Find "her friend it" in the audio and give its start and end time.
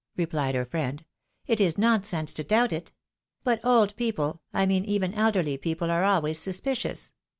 0.55-1.61